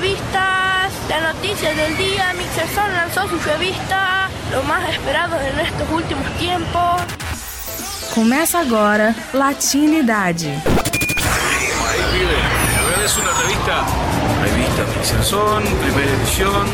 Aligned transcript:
revistas, 0.00 0.92
las 1.08 1.34
noticias 1.34 1.76
del 1.76 1.96
día, 1.96 2.32
Mixerson 2.32 2.92
lanzó 2.92 3.28
su 3.28 3.38
revista, 3.40 4.30
lo 4.50 4.62
más 4.62 4.88
esperado 4.88 5.36
en 5.40 5.58
estos 5.60 5.90
últimos 5.90 6.24
tiempos. 6.38 7.02
Começa 8.14 8.60
agora 8.60 9.14
Latinidade. 9.34 10.58
Es 13.04 13.18
una 13.18 13.32
revista, 13.42 13.84
revista 14.42 14.84
Mixerson, 14.96 15.64
primera 15.64 16.10
edición. 16.10 16.66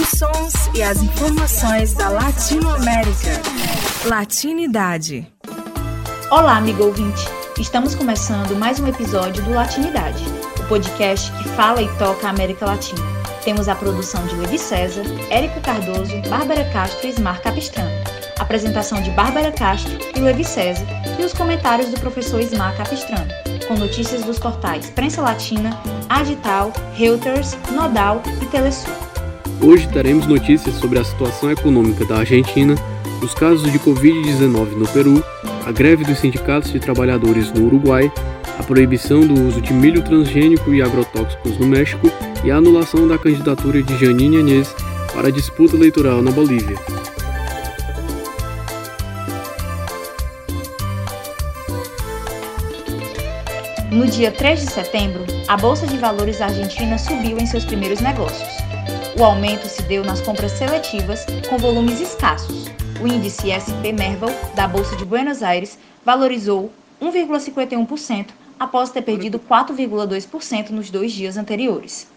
Os 0.00 0.18
sons 0.18 0.54
e 0.74 0.82
as 0.82 0.96
informações 1.02 1.92
da 1.92 2.08
Latinoamérica. 2.08 3.77
Latinidade. 4.04 5.26
Olá, 6.30 6.56
amigo 6.56 6.84
ouvinte. 6.84 7.28
Estamos 7.58 7.96
começando 7.96 8.56
mais 8.56 8.78
um 8.78 8.86
episódio 8.86 9.42
do 9.42 9.50
Latinidade, 9.50 10.24
o 10.60 10.68
podcast 10.68 11.32
que 11.32 11.48
fala 11.50 11.82
e 11.82 11.88
toca 11.98 12.26
a 12.26 12.30
América 12.30 12.64
Latina. 12.64 13.02
Temos 13.44 13.68
a 13.68 13.74
produção 13.74 14.24
de 14.26 14.36
Levi 14.36 14.56
César, 14.56 15.02
Érico 15.30 15.60
Cardoso, 15.60 16.14
Bárbara 16.28 16.64
Castro 16.72 17.06
e 17.06 17.10
Ismar 17.10 17.42
Capistrano. 17.42 17.90
Apresentação 18.38 19.02
de 19.02 19.10
Bárbara 19.10 19.50
Castro 19.50 19.98
e 20.14 20.20
Levi 20.20 20.44
César 20.44 20.86
e 21.18 21.24
os 21.24 21.32
comentários 21.32 21.90
do 21.90 21.98
professor 21.98 22.40
Ismar 22.40 22.76
Capistrano, 22.76 23.28
com 23.66 23.74
notícias 23.74 24.22
dos 24.22 24.38
portais 24.38 24.88
Prensa 24.90 25.20
Latina, 25.20 25.76
Agital, 26.08 26.72
Reuters, 26.94 27.58
Nodal 27.72 28.22
e 28.40 28.46
Telesul. 28.46 28.94
Hoje 29.60 29.88
teremos 29.88 30.24
notícias 30.26 30.76
sobre 30.76 31.00
a 31.00 31.04
situação 31.04 31.50
econômica 31.50 32.04
da 32.04 32.18
Argentina, 32.18 32.76
os 33.22 33.34
casos 33.34 33.70
de 33.70 33.78
Covid-19 33.78 34.76
no 34.76 34.88
Peru, 34.88 35.22
a 35.66 35.72
greve 35.72 36.04
dos 36.04 36.18
sindicatos 36.18 36.72
de 36.72 36.78
trabalhadores 36.78 37.52
no 37.52 37.66
Uruguai, 37.66 38.10
a 38.58 38.62
proibição 38.62 39.20
do 39.20 39.46
uso 39.46 39.60
de 39.60 39.72
milho 39.72 40.02
transgênico 40.02 40.72
e 40.72 40.82
agrotóxicos 40.82 41.58
no 41.58 41.66
México 41.66 42.10
e 42.44 42.50
a 42.50 42.56
anulação 42.56 43.06
da 43.06 43.18
candidatura 43.18 43.82
de 43.82 43.96
Janine 43.98 44.38
Anhes 44.38 44.74
para 45.12 45.28
a 45.28 45.30
disputa 45.30 45.76
eleitoral 45.76 46.22
na 46.22 46.30
Bolívia. 46.30 46.76
No 53.90 54.06
dia 54.06 54.30
3 54.30 54.60
de 54.60 54.70
setembro, 54.70 55.24
a 55.48 55.56
Bolsa 55.56 55.86
de 55.86 55.96
Valores 55.96 56.40
argentina 56.40 56.98
subiu 56.98 57.38
em 57.38 57.46
seus 57.46 57.64
primeiros 57.64 58.00
negócios. 58.00 58.48
O 59.18 59.24
aumento 59.24 59.66
se 59.66 59.82
deu 59.82 60.04
nas 60.04 60.20
compras 60.20 60.52
seletivas, 60.52 61.26
com 61.48 61.58
volumes 61.58 62.00
escassos. 62.00 62.66
O 63.00 63.06
índice 63.06 63.52
SP 63.54 63.94
Merval 63.94 64.30
da 64.56 64.66
Bolsa 64.66 64.96
de 64.96 65.04
Buenos 65.04 65.40
Aires 65.40 65.78
valorizou 66.04 66.72
1,51% 67.00 68.26
após 68.58 68.90
ter 68.90 69.02
perdido 69.02 69.38
4,2% 69.38 70.70
nos 70.70 70.90
dois 70.90 71.12
dias 71.12 71.36
anteriores. 71.36 72.10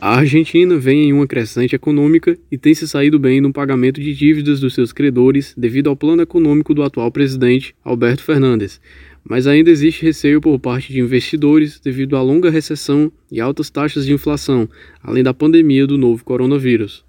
A 0.00 0.16
Argentina 0.16 0.76
vem 0.76 1.04
em 1.04 1.12
uma 1.12 1.24
crescente 1.24 1.76
econômica 1.76 2.36
e 2.50 2.58
tem 2.58 2.74
se 2.74 2.88
saído 2.88 3.16
bem 3.16 3.40
no 3.40 3.52
pagamento 3.52 4.00
de 4.00 4.12
dívidas 4.12 4.58
dos 4.58 4.74
seus 4.74 4.92
credores 4.92 5.54
devido 5.56 5.88
ao 5.88 5.94
plano 5.94 6.22
econômico 6.22 6.74
do 6.74 6.82
atual 6.82 7.12
presidente, 7.12 7.72
Alberto 7.84 8.24
Fernandes. 8.24 8.80
Mas 9.22 9.46
ainda 9.46 9.70
existe 9.70 10.04
receio 10.04 10.40
por 10.40 10.58
parte 10.58 10.92
de 10.92 10.98
investidores 10.98 11.78
devido 11.78 12.16
à 12.16 12.22
longa 12.22 12.50
recessão 12.50 13.10
e 13.30 13.40
altas 13.40 13.70
taxas 13.70 14.04
de 14.04 14.12
inflação, 14.12 14.68
além 15.00 15.22
da 15.22 15.32
pandemia 15.32 15.86
do 15.86 15.96
novo 15.96 16.24
coronavírus. 16.24 17.04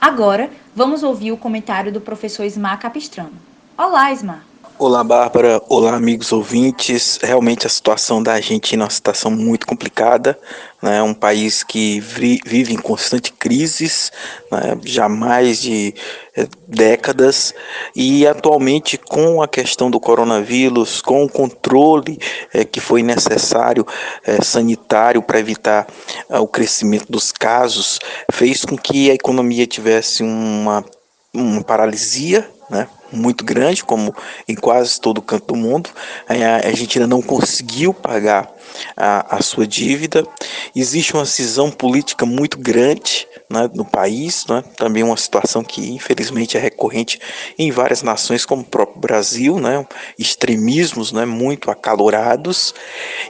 Agora, 0.00 0.48
vamos 0.78 1.02
ouvir 1.02 1.32
o 1.32 1.36
comentário 1.36 1.90
do 1.90 2.00
professor 2.00 2.44
Ismar 2.44 2.78
Capistrano. 2.78 3.32
Olá, 3.76 4.12
Ismar! 4.12 4.44
Olá, 4.78 5.02
Bárbara. 5.02 5.60
Olá, 5.68 5.96
amigos 5.96 6.30
ouvintes. 6.30 7.18
Realmente 7.20 7.66
a 7.66 7.68
situação 7.68 8.22
da 8.22 8.34
Argentina 8.34 8.84
é 8.84 8.84
uma 8.84 8.90
situação 8.90 9.28
muito 9.28 9.66
complicada. 9.66 10.38
Né? 10.80 11.02
Um 11.02 11.12
país 11.12 11.64
que 11.64 11.98
vive 11.98 12.72
em 12.72 12.76
constante 12.76 13.32
crises, 13.32 14.12
né? 14.52 14.78
já 14.84 15.08
mais 15.08 15.60
de 15.60 15.92
é, 16.27 16.27
décadas. 16.66 17.54
E 17.94 18.26
atualmente, 18.26 18.98
com 18.98 19.42
a 19.42 19.48
questão 19.48 19.90
do 19.90 19.98
coronavírus, 19.98 21.00
com 21.00 21.24
o 21.24 21.28
controle 21.28 22.18
é, 22.52 22.64
que 22.64 22.80
foi 22.80 23.02
necessário 23.02 23.86
é, 24.24 24.42
sanitário 24.42 25.22
para 25.22 25.40
evitar 25.40 25.86
o 26.28 26.46
crescimento 26.46 27.10
dos 27.10 27.32
casos, 27.32 27.98
fez 28.32 28.64
com 28.64 28.76
que 28.76 29.10
a 29.10 29.14
economia 29.14 29.66
tivesse 29.66 30.22
uma, 30.22 30.84
uma 31.32 31.62
paralisia, 31.62 32.48
né? 32.70 32.86
muito 33.10 33.44
grande, 33.44 33.84
como 33.84 34.14
em 34.46 34.54
quase 34.54 35.00
todo 35.00 35.22
canto 35.22 35.46
do 35.46 35.56
mundo. 35.56 35.90
A 36.28 36.66
Argentina 36.68 37.06
não 37.06 37.22
conseguiu 37.22 37.94
pagar 37.94 38.52
a, 38.96 39.36
a 39.36 39.42
sua 39.42 39.66
dívida. 39.66 40.26
Existe 40.74 41.14
uma 41.14 41.26
cisão 41.26 41.70
política 41.70 42.26
muito 42.26 42.58
grande 42.58 43.26
né, 43.50 43.70
no 43.74 43.84
país, 43.84 44.44
né, 44.46 44.62
também 44.76 45.02
uma 45.02 45.16
situação 45.16 45.64
que 45.64 45.90
infelizmente 45.90 46.56
é 46.56 46.60
recorrente 46.60 47.18
em 47.58 47.70
várias 47.70 48.02
nações, 48.02 48.44
como 48.44 48.62
o 48.62 48.66
próprio 48.66 49.00
Brasil, 49.00 49.58
né, 49.58 49.86
extremismos 50.18 51.12
né, 51.12 51.24
muito 51.24 51.70
acalorados. 51.70 52.74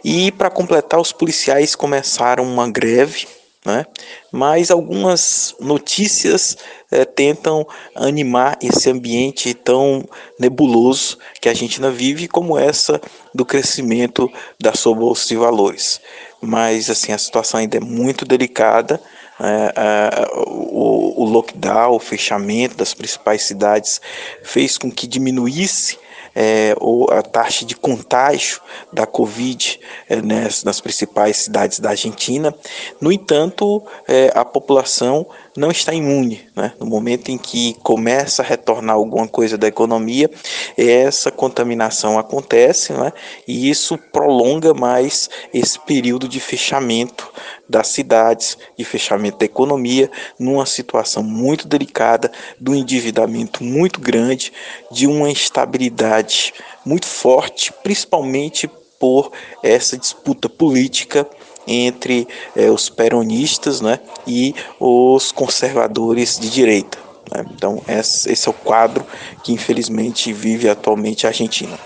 E 0.04 0.32
para 0.32 0.50
completar, 0.50 1.00
os 1.00 1.12
policiais 1.12 1.74
começaram 1.74 2.44
uma 2.44 2.68
greve 2.70 3.26
né? 3.68 3.84
Mas 4.32 4.70
algumas 4.70 5.54
notícias 5.60 6.56
é, 6.90 7.04
tentam 7.04 7.66
animar 7.94 8.56
esse 8.62 8.88
ambiente 8.88 9.52
tão 9.52 10.08
nebuloso 10.38 11.18
que 11.40 11.48
a 11.48 11.52
Argentina 11.52 11.90
vive, 11.90 12.28
como 12.28 12.58
essa 12.58 13.00
do 13.34 13.44
crescimento 13.44 14.30
da 14.58 14.74
sua 14.74 14.94
bolsa 14.94 15.28
de 15.28 15.36
valores. 15.36 16.00
Mas 16.40 16.88
assim 16.88 17.12
a 17.12 17.18
situação 17.18 17.60
ainda 17.60 17.76
é 17.76 17.80
muito 17.80 18.24
delicada. 18.24 19.00
É, 19.40 19.72
é, 19.76 20.28
o, 20.36 21.22
o 21.22 21.24
lockdown, 21.24 21.94
o 21.94 22.00
fechamento 22.00 22.76
das 22.76 22.92
principais 22.92 23.42
cidades 23.42 24.00
fez 24.42 24.76
com 24.76 24.90
que 24.90 25.06
diminuísse 25.06 25.98
é, 26.34 26.74
a 27.10 27.22
taxa 27.22 27.64
de 27.64 27.74
contágio 27.74 28.60
da 28.92 29.06
Covid 29.06 29.80
é, 30.08 30.22
nas, 30.22 30.62
nas, 30.62 30.80
principais 30.80 31.36
cidades 31.38 31.80
da 31.80 31.90
Argentina. 31.90 32.54
No 33.00 33.10
entanto, 33.10 33.82
é, 34.06 34.30
a 34.34 34.44
população 34.44 35.26
não 35.58 35.70
está 35.70 35.92
imune. 35.92 36.48
Né? 36.54 36.72
No 36.78 36.86
momento 36.86 37.30
em 37.30 37.36
que 37.36 37.74
começa 37.82 38.42
a 38.42 38.44
retornar 38.44 38.96
alguma 38.96 39.26
coisa 39.26 39.58
da 39.58 39.66
economia, 39.66 40.30
essa 40.76 41.30
contaminação 41.30 42.18
acontece 42.18 42.92
né? 42.92 43.12
e 43.46 43.68
isso 43.68 43.98
prolonga 43.98 44.72
mais 44.72 45.28
esse 45.52 45.78
período 45.80 46.28
de 46.28 46.40
fechamento 46.40 47.30
das 47.68 47.88
cidades, 47.88 48.56
de 48.76 48.84
fechamento 48.84 49.38
da 49.38 49.44
economia, 49.44 50.10
numa 50.38 50.64
situação 50.64 51.22
muito 51.22 51.68
delicada, 51.68 52.30
do 52.58 52.74
endividamento 52.74 53.62
muito 53.62 54.00
grande, 54.00 54.52
de 54.90 55.06
uma 55.06 55.30
instabilidade 55.30 56.54
muito 56.84 57.06
forte, 57.06 57.72
principalmente 57.82 58.70
por 58.98 59.30
essa 59.62 59.96
disputa 59.96 60.48
política 60.48 61.28
entre 61.68 62.26
é, 62.56 62.70
os 62.70 62.88
peronistas 62.88 63.80
né, 63.80 64.00
e 64.26 64.54
os 64.80 65.30
conservadores 65.30 66.38
de 66.38 66.50
direita. 66.50 66.98
Né? 67.32 67.44
Então, 67.54 67.82
esse 67.86 68.48
é 68.48 68.50
o 68.50 68.54
quadro 68.54 69.04
que 69.44 69.52
infelizmente 69.52 70.32
vive 70.32 70.68
atualmente 70.68 71.26
a 71.26 71.30
Argentina. 71.30 71.78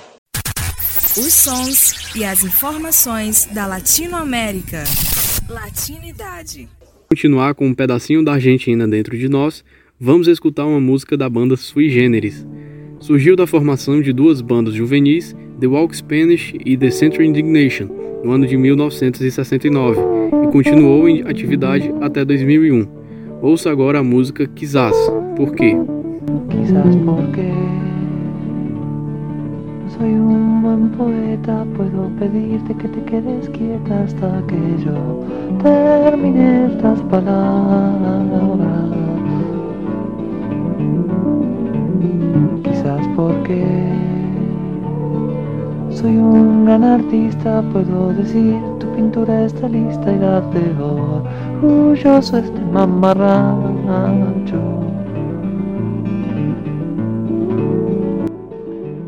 Os 1.17 1.35
sons 1.35 2.15
e 2.15 2.25
as 2.25 2.43
informações 2.43 3.47
da 3.47 3.67
Latinoamérica. 3.67 4.85
Latinidade. 5.49 6.69
Continuar 7.11 7.55
com 7.55 7.67
um 7.67 7.75
pedacinho 7.75 8.25
da 8.25 8.33
Argentina 8.33 8.89
dentro 8.89 9.19
de 9.19 9.29
nós, 9.29 9.63
vamos 10.01 10.27
escutar 10.27 10.65
uma 10.65 10.81
música 10.81 11.15
da 11.15 11.29
banda 11.29 11.57
Sui 11.57 11.91
Generis. 11.91 12.47
Surgiu 12.99 13.37
da 13.37 13.47
formação 13.47 14.01
de 14.01 14.13
duas 14.13 14.41
bandas 14.41 14.73
juvenis, 14.73 15.37
The 15.61 15.67
Walk 15.67 15.95
Spanish 15.95 16.55
e 16.65 16.77
The 16.79 16.91
Central 16.91 17.27
Indignation, 17.27 18.02
no 18.23 18.33
ano 18.33 18.47
de 18.47 18.57
1969 18.57 20.01
e 20.45 20.53
continuou 20.53 21.09
em 21.09 21.23
atividade 21.23 21.93
até 22.01 22.25
2001. 22.25 22.87
Ouça 23.41 23.71
agora 23.71 23.99
a 23.99 24.03
música 24.05 24.47
Quizás. 24.47 24.97
Por 25.37 25.55
quê? 25.55 25.77
Quizás 26.49 26.95
porque 27.05 27.51
soy 29.89 30.13
un 30.15 30.63
buen 30.63 30.89
poeta, 30.91 31.67
puedo 31.77 32.11
pedirte 32.19 32.75
que 32.75 32.89
te 32.89 33.01
quedes 33.01 33.49
quieta 33.49 34.05
hasta 34.05 34.43
que 34.47 34.57
yo 34.85 35.25
termine 35.63 36.67
estas 36.67 37.01
palabras. 37.03 38.13
Quizás 42.63 43.07
porque 43.17 43.92
soy 46.03 46.17
un 46.17 46.65
gran 46.65 46.83
artista, 46.83 47.63
puedo 47.73 48.13
decir, 48.13 48.61
tu 48.81 48.87
pintura 48.93 49.45
está 49.45 49.69
lista 49.69 50.13
y 50.13 50.19
la 50.19 50.41
veo 50.41 51.23
orgulloso 51.63 52.39
este 52.39 52.61
mamarracho. 52.73 54.61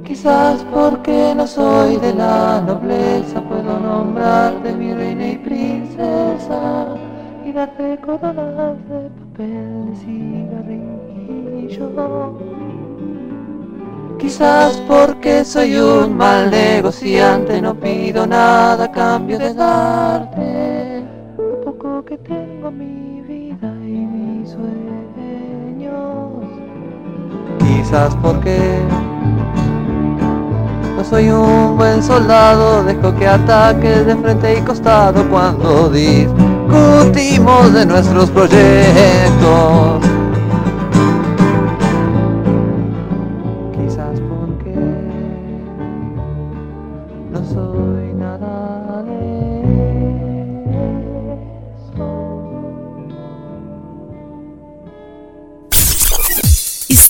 Quizás 0.05 0.65
porque 0.73 1.35
no 1.37 1.49
soy 1.49 1.97
de 1.97 2.15
la 2.15 2.63
nobleza 2.65 3.41
puedo 3.41 3.81
nombrarte 3.81 4.73
mi 4.77 4.95
reina 4.95 5.31
y 5.31 5.39
princesa 5.39 6.95
y 7.45 7.51
darte 7.51 7.99
coronas 8.07 8.79
de 8.89 9.11
papel 9.19 9.91
de 9.91 9.97
cigarrillo. 9.97 10.95
Quizás 14.25 14.83
porque 14.89 15.45
soy 15.45 15.77
un 15.77 16.17
mal 16.17 16.51
negociante 16.51 17.61
no 17.61 17.75
pido 17.75 18.27
nada 18.27 18.87
a 18.87 18.91
cambio 18.91 19.39
de 19.39 19.53
darte 19.53 21.05
lo 21.37 21.61
poco 21.61 22.03
que 22.07 22.17
tengo 22.17 22.71
mi 22.71 23.21
vida 23.21 23.71
y 23.83 24.07
mis 24.07 24.49
sueños. 24.49 25.93
Quizás 27.59 28.17
porque 28.23 28.81
no 30.97 31.05
soy 31.05 31.29
un 31.29 31.77
buen 31.77 32.03
soldado, 32.03 32.83
dejo 32.83 33.15
que 33.17 33.29
ataques 33.29 34.07
de 34.07 34.17
frente 34.17 34.59
y 34.59 34.63
costado 34.63 35.29
cuando 35.29 35.91
discutimos 35.91 37.75
de 37.75 37.85
nuestros 37.85 38.31
proyectos. 38.31 40.14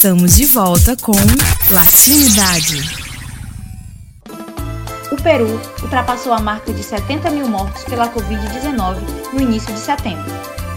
Estamos 0.04 0.36
de 0.36 0.44
volta 0.44 0.94
com 0.98 1.14
Latinidade. 1.70 2.76
O 5.10 5.16
Peru 5.22 5.58
ultrapassou 5.82 6.34
a 6.34 6.40
marca 6.40 6.74
de 6.74 6.82
70 6.82 7.30
mil 7.30 7.48
mortos 7.48 7.84
pela 7.84 8.12
Covid-19 8.12 8.98
no 9.32 9.40
início 9.40 9.72
de 9.72 9.80
setembro. 9.80 10.30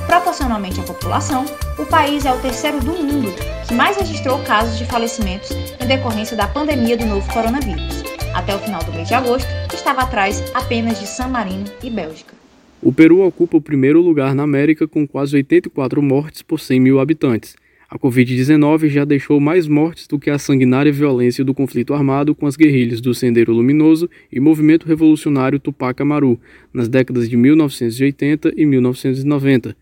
Proporcionalmente 0.05 0.79
à 0.79 0.83
população, 0.83 1.43
o 1.77 1.85
país 1.85 2.25
é 2.25 2.31
o 2.31 2.39
terceiro 2.39 2.79
do 2.79 2.93
mundo 2.93 3.27
que 3.67 3.73
mais 3.73 3.97
registrou 3.97 4.41
casos 4.45 4.77
de 4.77 4.85
falecimentos 4.85 5.51
em 5.51 5.85
decorrência 5.85 6.37
da 6.37 6.47
pandemia 6.47 6.95
do 6.95 7.05
novo 7.05 7.29
coronavírus. 7.33 8.01
Até 8.33 8.55
o 8.55 8.59
final 8.59 8.81
do 8.81 8.93
mês 8.93 9.09
de 9.09 9.13
agosto, 9.13 9.49
estava 9.73 10.03
atrás 10.03 10.41
apenas 10.53 11.01
de 11.01 11.05
San 11.05 11.27
Marino 11.27 11.65
e 11.83 11.89
Bélgica. 11.89 12.33
O 12.81 12.93
Peru 12.93 13.27
ocupa 13.27 13.57
o 13.57 13.61
primeiro 13.61 13.99
lugar 13.99 14.33
na 14.33 14.43
América 14.43 14.87
com 14.87 15.05
quase 15.05 15.35
84 15.35 16.01
mortes 16.01 16.41
por 16.41 16.61
100 16.61 16.79
mil 16.79 17.01
habitantes. 17.01 17.57
A 17.89 17.97
Covid-19 17.97 18.89
já 18.89 19.05
deixou 19.05 19.39
mais 19.39 19.65
mortes 19.65 20.07
do 20.07 20.19
que 20.19 20.29
a 20.29 20.37
sanguinária 20.37 20.91
violência 20.91 21.41
do 21.41 21.53
conflito 21.53 21.93
armado 21.93 22.35
com 22.35 22.45
as 22.45 22.57
guerrilhas 22.57 22.99
do 22.99 23.13
Sendero 23.13 23.53
Luminoso 23.53 24.09
e 24.29 24.41
Movimento 24.41 24.85
Revolucionário 24.85 25.57
Tupac 25.57 26.01
Amaru, 26.01 26.37
nas 26.73 26.89
décadas 26.89 27.29
de 27.29 27.37
1980 27.37 28.51
e 28.57 28.65
1990. 28.65 29.73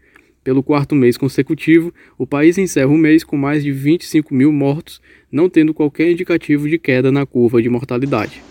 Pelo 0.44 0.62
quarto 0.62 0.94
mês 0.94 1.18
consecutivo, 1.18 1.92
o 2.16 2.28
país 2.28 2.60
encerra 2.60 2.92
o 2.92 2.98
mês 2.98 3.24
com 3.24 3.36
mais 3.36 3.64
de 3.64 3.72
25 3.72 4.36
mil 4.36 4.52
mortos, 4.52 5.02
não 5.32 5.50
tendo 5.50 5.74
qualquer 5.74 6.12
indicativo 6.12 6.70
de 6.70 6.78
queda 6.78 7.12
na 7.12 7.26
curva 7.26 7.60
de 7.60 7.70
mortalidade. 7.70 8.44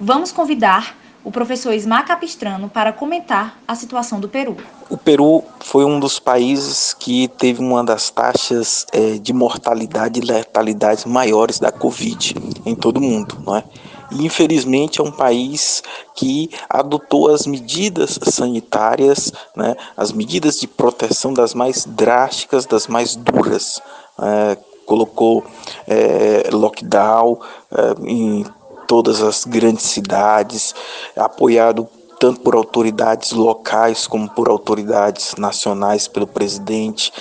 Vamos 0.00 0.30
convidar 0.30 0.96
o 1.24 1.32
professor 1.32 1.72
Ismael 1.72 2.04
Capistrano 2.04 2.68
para 2.68 2.92
comentar 2.92 3.58
a 3.66 3.74
situação 3.74 4.20
do 4.20 4.28
Peru. 4.28 4.56
O 4.90 4.96
Peru 4.96 5.42
foi 5.60 5.84
um 5.84 5.98
dos 5.98 6.20
países 6.20 6.92
que 6.92 7.28
teve 7.28 7.60
uma 7.60 7.82
das 7.82 8.10
taxas 8.10 8.86
é, 8.92 9.14
de 9.14 9.32
mortalidade 9.32 10.20
e 10.20 10.22
letalidade 10.22 11.08
maiores 11.08 11.58
da 11.58 11.72
Covid 11.72 12.34
em 12.66 12.74
todo 12.74 12.98
o 12.98 13.00
mundo, 13.00 13.38
não 13.44 13.56
é? 13.56 13.64
Infelizmente 14.12 15.00
é 15.00 15.02
um 15.02 15.10
país 15.10 15.82
que 16.14 16.50
adotou 16.68 17.32
as 17.32 17.46
medidas 17.46 18.18
sanitárias, 18.22 19.32
né, 19.56 19.74
as 19.96 20.12
medidas 20.12 20.60
de 20.60 20.68
proteção 20.68 21.32
das 21.32 21.54
mais 21.54 21.84
drásticas, 21.86 22.66
das 22.66 22.86
mais 22.86 23.16
duras. 23.16 23.80
É, 24.20 24.56
colocou 24.84 25.42
é, 25.88 26.48
lockdown 26.52 27.40
é, 27.72 27.94
em 28.06 28.44
todas 28.86 29.22
as 29.22 29.44
grandes 29.44 29.84
cidades, 29.84 30.74
apoiado 31.16 31.88
tanto 32.18 32.40
por 32.40 32.54
autoridades 32.54 33.32
locais 33.32 34.06
como 34.06 34.28
por 34.28 34.48
autoridades 34.48 35.34
nacionais, 35.36 36.08
pelo 36.08 36.26
presidente. 36.26 37.12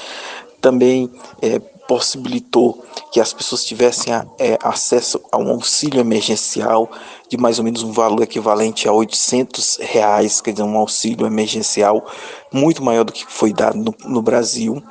Também 0.62 1.12
é, 1.42 1.60
possibilitou 1.88 2.84
que 3.12 3.20
as 3.20 3.34
pessoas 3.34 3.64
tivessem 3.66 4.14
é, 4.40 4.58
acesso 4.64 5.20
a 5.32 5.38
um 5.38 5.50
auxílio 5.52 6.00
emergencial 6.00 6.90
de 7.28 7.38
mais 7.38 7.60
ou 7.60 7.66
menos 7.66 7.84
um 7.84 7.92
valor 7.92 8.22
equivalente 8.22 8.88
a 8.88 8.94
800 8.94 9.80
reais, 9.82 10.40
quer 10.40 10.52
dizer, 10.52 10.64
um 10.64 10.78
auxílio 10.78 11.26
emergencial 11.26 12.06
muito 12.52 12.84
maior 12.84 13.04
do 13.04 13.12
que 13.12 13.26
foi 13.28 13.52
dado 13.52 13.78
no, 13.78 13.94
no 14.06 14.22
Brasil. 14.22 14.82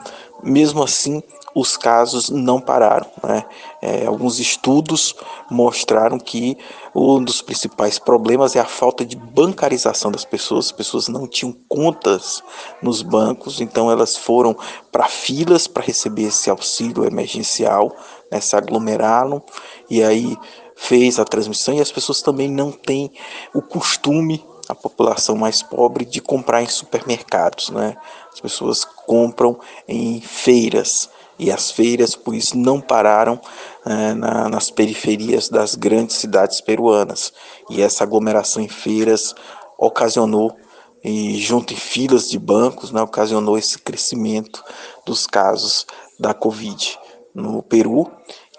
Mesmo 0.42 0.82
assim, 0.82 1.22
os 1.54 1.76
casos 1.76 2.30
não 2.30 2.60
pararam. 2.60 3.06
Né? 3.22 3.44
É, 3.80 4.06
alguns 4.06 4.38
estudos 4.38 5.14
mostraram 5.50 6.18
que 6.18 6.56
um 6.94 7.22
dos 7.22 7.42
principais 7.42 7.98
problemas 7.98 8.56
é 8.56 8.60
a 8.60 8.64
falta 8.64 9.04
de 9.04 9.16
bancarização 9.16 10.10
das 10.10 10.24
pessoas. 10.24 10.66
As 10.66 10.72
pessoas 10.72 11.08
não 11.08 11.26
tinham 11.26 11.54
contas 11.68 12.42
nos 12.80 13.02
bancos, 13.02 13.60
então 13.60 13.90
elas 13.90 14.16
foram 14.16 14.56
para 14.90 15.04
filas 15.08 15.66
para 15.66 15.82
receber 15.82 16.24
esse 16.24 16.50
auxílio 16.50 17.04
emergencial, 17.04 17.94
né? 18.30 18.40
se 18.40 18.56
aglomeraram 18.56 19.42
e 19.90 20.02
aí 20.02 20.36
fez 20.74 21.18
a 21.18 21.24
transmissão. 21.24 21.74
E 21.74 21.80
as 21.80 21.92
pessoas 21.92 22.22
também 22.22 22.50
não 22.50 22.72
têm 22.72 23.12
o 23.54 23.60
costume 23.60 24.44
a 24.68 24.74
população 24.74 25.36
mais 25.36 25.62
pobre 25.62 26.04
de 26.04 26.20
comprar 26.20 26.62
em 26.62 26.68
supermercados, 26.68 27.70
né? 27.70 27.96
As 28.32 28.40
pessoas 28.40 28.84
compram 28.84 29.58
em 29.86 30.20
feiras 30.20 31.10
e 31.42 31.50
as 31.50 31.72
feiras, 31.72 32.14
por 32.14 32.36
isso, 32.36 32.56
não 32.56 32.80
pararam 32.80 33.40
é, 33.84 34.14
na, 34.14 34.48
nas 34.48 34.70
periferias 34.70 35.48
das 35.48 35.74
grandes 35.74 36.16
cidades 36.16 36.60
peruanas. 36.60 37.32
E 37.68 37.82
essa 37.82 38.04
aglomeração 38.04 38.62
em 38.62 38.68
feiras 38.68 39.34
ocasionou, 39.76 40.56
e 41.02 41.40
junto 41.40 41.72
em 41.72 41.76
filas 41.76 42.30
de 42.30 42.38
bancos, 42.38 42.92
né, 42.92 43.02
ocasionou 43.02 43.58
esse 43.58 43.76
crescimento 43.76 44.62
dos 45.04 45.26
casos 45.26 45.84
da 46.16 46.32
Covid 46.32 46.96
no 47.34 47.60
Peru, 47.60 48.08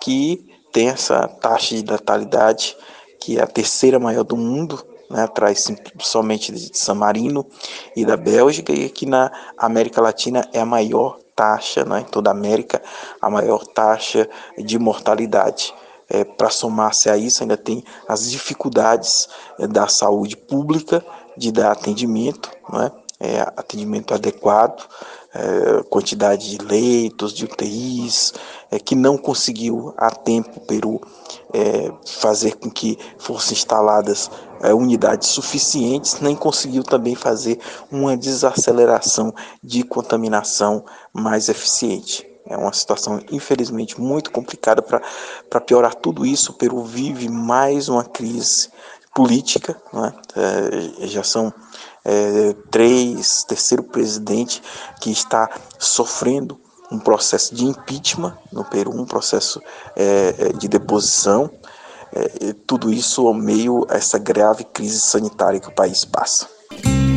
que 0.02 0.46
tem 0.74 0.90
essa 0.90 1.26
taxa 1.26 1.76
de 1.76 1.86
natalidade 1.86 2.76
que 3.22 3.40
é 3.40 3.42
a 3.42 3.48
terceira 3.48 3.98
maior 3.98 4.26
do 4.26 4.36
mundo, 4.36 4.86
né, 5.10 5.24
atrás 5.24 5.66
somente 6.00 6.52
de 6.52 6.78
San 6.78 6.96
Marino 6.96 7.48
e 7.96 8.04
da 8.04 8.18
Bélgica, 8.18 8.74
e 8.74 8.84
aqui 8.84 9.06
na 9.06 9.32
América 9.58 10.02
Latina 10.02 10.46
é 10.52 10.60
a 10.60 10.66
maior 10.66 11.23
taxa, 11.36 11.84
né, 11.86 12.02
em 12.02 12.06
toda 12.06 12.30
a 12.30 12.34
América, 12.34 12.82
a 13.22 13.30
maior 13.30 13.66
taxa 13.66 14.30
de 14.58 14.78
mortalidade. 14.80 15.74
É, 16.10 16.24
Para 16.24 16.50
somar-se 16.50 17.10
a 17.10 17.18
isso, 17.18 17.44
ainda 17.44 17.58
tem 17.58 17.84
as 18.08 18.30
dificuldades 18.30 19.30
é, 19.60 19.68
da 19.68 19.88
saúde 19.88 20.36
pública 20.36 21.04
de 21.38 21.52
dar 21.52 21.72
atendimento, 21.72 22.50
né, 22.70 22.92
é, 23.20 23.42
atendimento 23.42 24.14
adequado, 24.14 24.86
é, 25.34 25.84
quantidade 25.90 26.58
de 26.58 26.64
leitos, 26.64 27.34
de 27.34 27.46
UTIs, 27.46 28.34
é, 28.72 28.80
que 28.80 28.96
não 28.96 29.18
conseguiu 29.18 29.94
a 29.98 30.12
tempo 30.12 30.60
Peru 30.62 31.02
é, 31.54 31.92
fazer 32.06 32.56
com 32.56 32.70
que 32.70 32.98
fossem 33.18 33.58
instaladas 33.58 34.30
unidades 34.74 35.28
suficientes, 35.28 36.22
nem 36.22 36.38
conseguiu 36.38 36.84
também 36.84 37.16
fazer 37.16 37.60
uma 37.92 38.16
desaceleração 38.16 39.34
de 39.62 39.84
contaminação 39.84 40.86
mais 41.12 41.50
eficiente. 41.50 42.26
É 42.46 42.56
uma 42.58 42.74
situação, 42.74 43.20
infelizmente, 43.32 44.00
muito 44.00 44.32
complicada. 44.32 44.82
Para 44.82 45.62
piorar 45.62 45.96
tudo 45.96 46.26
isso, 46.26 46.52
o 46.52 46.56
Peru 46.56 46.84
vive 46.84 47.30
mais 47.30 47.90
uma 47.90 48.04
crise 48.04 48.70
política. 49.14 49.80
É? 50.36 51.04
É, 51.04 51.08
já 51.08 51.24
são 51.24 51.54
é, 52.06 52.56
três, 52.70 53.44
terceiro 53.44 53.84
presidente 53.84 54.62
que 55.02 55.12
está 55.12 55.50
sofrendo 55.80 56.60
um 56.92 57.00
processo 57.00 57.56
de 57.56 57.66
impeachment 57.66 58.38
no 58.52 58.64
Peru, 58.64 58.92
um 58.92 59.06
processo 59.06 59.62
é, 59.96 60.36
é 60.38 60.54
de 60.54 60.68
deposição. 60.68 61.50
É, 62.16 62.54
tudo 62.68 62.94
isso 62.94 63.28
ao 63.28 63.34
meio 63.34 63.88
a 63.90 63.96
essa 63.96 64.20
grave 64.20 64.64
crise 64.66 65.00
sanitária 65.00 65.60
que 65.60 65.70
o 65.70 65.74
país 65.74 66.06
passa. 66.06 66.48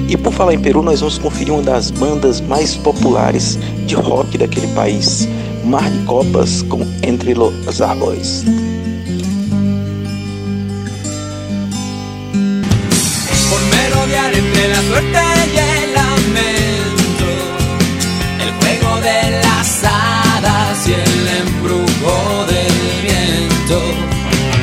E 0.09 0.17
por 0.17 0.33
falar 0.33 0.55
em 0.55 0.63
Peru, 0.63 0.83
nós 0.83 1.01
vamos 1.01 1.19
conferir 1.19 1.53
uma 1.53 1.63
das 1.63 1.91
bandas 1.91 2.41
mais 2.41 2.77
populares 2.77 3.57
de 3.87 3.95
rock 3.95 4.39
daquele 4.39 4.73
país, 4.75 5.27
Mar 5.65 5.91
de 5.91 6.05
Copas 6.07 6.63
com 6.63 6.81
Entre 7.03 7.35
los 7.35 7.83
Árboles. 7.83 8.45
La 14.69 14.83
suerte 14.83 15.19
y 15.55 15.59
el 15.59 15.95
lamento, 15.95 17.29
el 18.43 18.51
juego 18.59 19.01
de 19.01 19.41
las 19.43 19.85
hadas 19.85 20.89
y 20.89 20.93
el 20.93 21.29
embrujo 21.43 22.47
del 22.47 22.77
viento, 23.03 23.81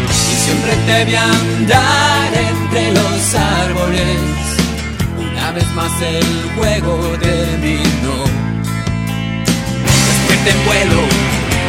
y 0.09 0.35
siempre 0.45 0.73
te 0.87 1.17
a 1.17 1.23
andar 1.23 2.33
entre 2.33 2.91
los 2.91 3.35
árboles. 3.35 4.19
Una 5.17 5.51
vez 5.51 5.67
más 5.73 5.91
el 6.01 6.51
juego 6.57 6.95
terminó. 7.19 8.17
Despierta 10.07 10.49
en 10.49 10.65
vuelo, 10.65 11.01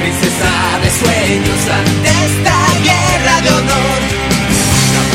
princesa 0.00 0.52
de 0.82 0.90
sueños 1.00 1.60
ante 1.80 2.08
esta 2.26 2.56
guerra 2.82 3.40
de 3.42 3.50
honor. 3.50 4.03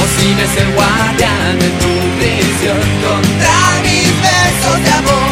Posible 0.09 0.43
es 0.43 0.57
el 0.57 0.73
guardián 0.73 1.59
de 1.59 1.69
tu 1.69 1.93
prisión 2.17 2.79
contra 2.99 3.79
mis 3.83 4.07
besos 4.21 4.83
de 4.83 4.91
amor. 4.91 5.28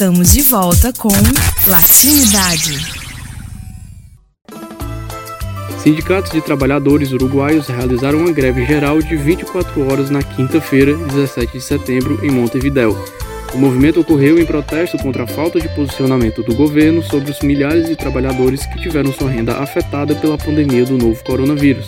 Estamos 0.00 0.32
de 0.32 0.40
volta 0.40 0.94
com 0.94 1.10
Latinidade. 1.66 2.72
Sindicatos 5.82 6.32
de 6.32 6.40
trabalhadores 6.40 7.12
uruguaios 7.12 7.66
realizaram 7.66 8.20
uma 8.20 8.32
greve 8.32 8.64
geral 8.64 9.02
de 9.02 9.14
24 9.14 9.86
horas 9.86 10.08
na 10.08 10.22
quinta-feira, 10.22 10.96
17 10.96 11.52
de 11.52 11.60
setembro, 11.62 12.18
em 12.24 12.30
Montevidéu. 12.30 12.96
O 13.52 13.58
movimento 13.58 14.00
ocorreu 14.00 14.38
em 14.38 14.46
protesto 14.46 14.96
contra 14.96 15.24
a 15.24 15.26
falta 15.26 15.60
de 15.60 15.68
posicionamento 15.74 16.42
do 16.42 16.54
governo 16.54 17.02
sobre 17.02 17.30
os 17.30 17.40
milhares 17.40 17.86
de 17.86 17.94
trabalhadores 17.94 18.64
que 18.64 18.80
tiveram 18.80 19.12
sua 19.12 19.28
renda 19.28 19.58
afetada 19.58 20.14
pela 20.14 20.38
pandemia 20.38 20.86
do 20.86 20.96
novo 20.96 21.22
coronavírus. 21.22 21.86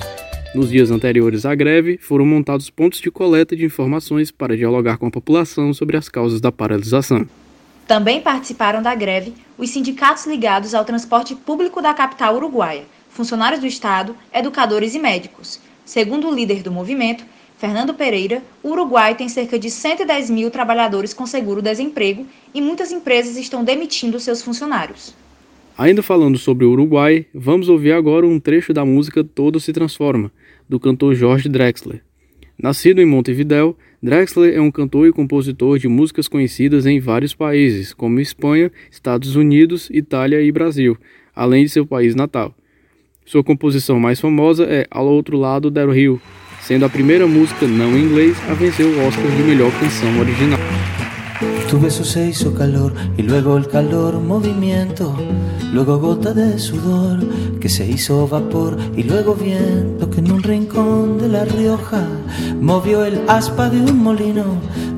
Nos 0.55 0.69
dias 0.69 0.91
anteriores 0.91 1.47
à 1.47 1.55
greve, 1.55 1.97
foram 1.97 2.27
montados 2.27 2.69
pontos 2.69 3.01
de 3.01 3.11
coleta 3.11 3.57
de 3.57 3.65
informações 3.65 4.31
para 4.31 4.55
dialogar 4.55 4.99
com 4.99 5.07
a 5.07 5.11
população 5.11 5.73
sobre 5.73 5.97
as 5.97 6.11
causas 6.11 6.43
da 6.43 6.53
paralisação. 6.53 7.27
Também 7.87 8.21
participaram 8.21 8.83
da 8.83 8.95
greve 8.95 9.35
os 9.59 9.71
sindicatos 9.71 10.27
ligados 10.27 10.75
ao 10.75 10.85
transporte 10.85 11.35
público 11.35 11.83
da 11.83 11.93
capital 11.93 12.37
uruguaia, 12.37 12.85
funcionários 13.09 13.61
do 13.61 13.67
Estado, 13.67 14.17
educadores 14.33 14.95
e 14.95 14.99
médicos. 14.99 15.61
Segundo 15.85 16.29
o 16.29 16.35
líder 16.35 16.63
do 16.63 16.73
movimento, 16.73 17.25
Fernando 17.59 17.95
Pereira, 17.95 18.43
o 18.61 18.71
Uruguai 18.71 19.15
tem 19.15 19.29
cerca 19.29 19.57
de 19.57 19.71
110 19.71 20.31
mil 20.31 20.51
trabalhadores 20.51 21.15
com 21.15 21.25
seguro-desemprego 21.25 22.27
e 22.53 22.61
muitas 22.61 22.91
empresas 22.91 23.37
estão 23.37 23.63
demitindo 23.63 24.19
seus 24.19 24.43
funcionários. 24.43 25.15
Ainda 25.79 26.03
falando 26.03 26.37
sobre 26.39 26.65
o 26.65 26.73
Uruguai, 26.73 27.25
vamos 27.33 27.69
ouvir 27.69 27.93
agora 27.93 28.27
um 28.27 28.41
trecho 28.41 28.73
da 28.73 28.85
música 28.85 29.23
Todo 29.23 29.61
se 29.61 29.73
Transforma, 29.73 30.33
do 30.69 30.81
cantor 30.81 31.15
Jorge 31.15 31.49
Drexler. 31.49 32.03
Nascido 32.59 33.01
em 33.01 33.07
Montevidéu, 33.07 33.77
Drexler 34.03 34.53
é 34.53 34.61
um 34.61 34.69
cantor 34.69 35.07
e 35.07 35.13
compositor 35.13 35.79
de 35.79 35.87
músicas 35.87 36.27
conhecidas 36.27 36.87
em 36.87 36.99
vários 36.99 37.37
países, 37.37 37.95
como 37.95 38.19
Espanha, 38.19 38.73
Estados 38.91 39.37
Unidos, 39.37 39.89
Itália 39.93 40.43
e 40.43 40.51
Brasil, 40.51 40.99
além 41.33 41.63
de 41.63 41.71
seu 41.71 41.87
país 41.87 42.13
natal. 42.17 42.53
Sua 43.25 43.45
composição 43.45 44.01
mais 44.01 44.19
famosa 44.19 44.65
é 44.65 44.89
Ao 44.91 45.07
Outro 45.07 45.39
Lado 45.39 45.71
del 45.71 45.93
Rio, 45.93 46.21
sendo 46.61 46.85
a 46.85 46.89
primeira 46.89 47.29
música 47.29 47.69
não 47.69 47.97
em 47.97 48.03
inglês 48.03 48.37
a 48.51 48.55
vencer 48.55 48.85
o 48.85 49.07
Oscar 49.07 49.31
de 49.37 49.43
melhor 49.45 49.71
canção 49.79 50.19
original. 50.19 50.59
Tu 51.69 51.81
beso 51.81 52.05
se 52.05 52.29
hizo 52.29 52.55
calor 52.55 52.93
y 53.17 53.23
luego 53.23 53.57
el 53.57 53.67
calor 53.67 54.21
movimiento, 54.21 55.15
luego 55.73 55.99
gota 55.99 56.35
de 56.35 56.59
sudor 56.59 57.21
que 57.61 57.69
se 57.69 57.87
hizo 57.87 58.29
vapor 58.29 58.77
y 58.95 59.05
luego 59.05 59.35
viento 59.35 60.11
que 60.11 60.21
en 60.21 60.33
un 60.33 60.43
rincón 60.43 61.19
de 61.19 61.29
La 61.29 61.45
Rioja 61.45 62.07
movió 62.61 63.05
el 63.05 63.23
aspa 63.29 63.71
de 63.71 63.81
un 63.81 64.03
molino 64.03 64.45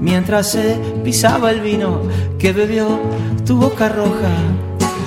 mientras 0.01 0.51
se 0.51 0.77
pisaba 1.05 1.53
el 1.53 1.61
vino 1.61 2.01
que 2.39 2.53
bebió 2.53 2.99
tu 3.47 3.57
boca 3.57 3.89
roja. 3.89 4.31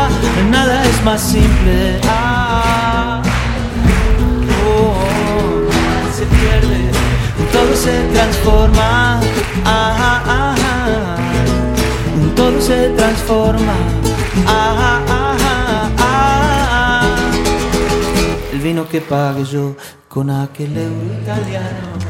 Ah, 0.00 0.08
nada 0.50 0.84
es 0.84 1.04
más 1.04 1.20
simple. 1.20 2.00
Ah, 2.04 3.20
oh, 4.64 4.94
oh, 4.94 6.12
se 6.16 6.24
pierde, 6.34 6.80
todo 7.52 7.74
se 7.74 7.94
transforma. 8.14 9.20
Ah, 9.64 10.22
ah, 10.34 10.54
ah, 10.68 11.16
todo 12.36 12.60
se 12.60 12.90
transforma. 12.90 13.74
Ah, 14.46 15.02
ah, 15.08 15.36
ah, 15.48 15.90
ah. 15.98 17.06
El 18.52 18.60
vino 18.60 18.88
que 18.88 19.00
pague 19.00 19.44
yo 19.44 19.74
con 20.08 20.30
aquel 20.30 20.76
euro 20.76 21.12
italiano. 21.22 22.07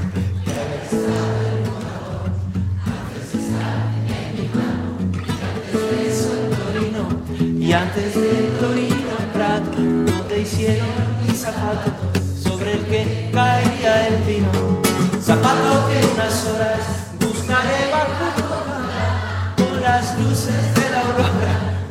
Y 7.69 7.73
antes 7.75 8.15
de 8.15 8.51
Torino 8.59 9.15
Prato 9.35 9.79
no 9.79 10.23
te 10.23 10.41
hicieron 10.41 10.89
mi 11.23 11.35
zapato 11.37 11.93
sobre 12.43 12.73
el 12.73 12.87
que 12.87 13.31
caería 13.31 14.09
el 14.09 14.23
vino. 14.23 14.81
Zapato 15.23 15.87
que 15.87 16.07
unas 16.15 16.47
horas 16.47 16.81
buscaré 17.21 17.91
bajo 17.93 18.25
con 19.59 19.83
las 19.83 20.19
luces 20.19 20.75
de 20.77 20.91
la 20.91 21.01
aurora. 21.03 21.85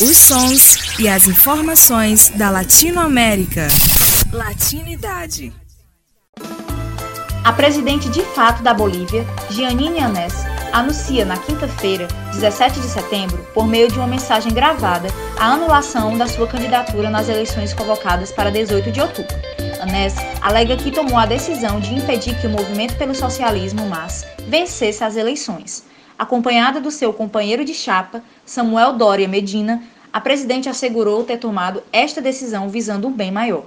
Os 0.00 0.16
sons 0.16 0.98
e 0.98 1.08
as 1.08 1.28
informações 1.28 2.30
da 2.30 2.50
Latinoamérica. 2.50 3.68
Latinidade. 4.32 5.52
A 7.44 7.52
presidente 7.52 8.08
de 8.08 8.22
fato 8.34 8.60
da 8.60 8.74
Bolívia, 8.74 9.24
Giannini 9.50 10.00
Anés, 10.00 10.49
anuncia 10.72 11.24
na 11.24 11.36
quinta-feira, 11.36 12.06
17 12.32 12.80
de 12.80 12.86
setembro, 12.86 13.38
por 13.52 13.66
meio 13.66 13.88
de 13.88 13.98
uma 13.98 14.06
mensagem 14.06 14.52
gravada, 14.52 15.08
a 15.38 15.52
anulação 15.52 16.16
da 16.16 16.26
sua 16.26 16.46
candidatura 16.46 17.10
nas 17.10 17.28
eleições 17.28 17.74
convocadas 17.74 18.30
para 18.30 18.50
18 18.50 18.90
de 18.92 19.00
outubro. 19.00 19.34
Anés 19.80 20.14
alega 20.40 20.76
que 20.76 20.90
tomou 20.90 21.16
a 21.16 21.26
decisão 21.26 21.80
de 21.80 21.94
impedir 21.94 22.38
que 22.40 22.46
o 22.46 22.50
movimento 22.50 22.96
pelo 22.96 23.14
socialismo 23.14 23.86
MAS 23.86 24.26
vencesse 24.46 25.02
as 25.02 25.16
eleições. 25.16 25.84
Acompanhada 26.18 26.80
do 26.80 26.90
seu 26.90 27.12
companheiro 27.12 27.64
de 27.64 27.72
chapa, 27.72 28.22
Samuel 28.44 28.92
Doria 28.92 29.26
Medina, 29.26 29.82
a 30.12 30.20
presidente 30.20 30.68
assegurou 30.68 31.24
ter 31.24 31.38
tomado 31.38 31.82
esta 31.92 32.20
decisão 32.20 32.68
visando 32.68 33.08
um 33.08 33.12
bem 33.12 33.32
maior. 33.32 33.64